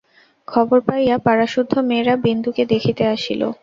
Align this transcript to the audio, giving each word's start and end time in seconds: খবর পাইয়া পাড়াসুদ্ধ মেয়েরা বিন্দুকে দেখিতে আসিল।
খবর 0.47 0.77
পাইয়া 0.87 1.15
পাড়াসুদ্ধ 1.25 1.73
মেয়েরা 1.89 2.15
বিন্দুকে 2.25 2.63
দেখিতে 2.73 3.03
আসিল। 3.07 3.41